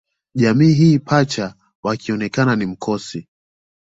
[0.35, 3.27] Jamii hii Pacha wakionekana ni mkosi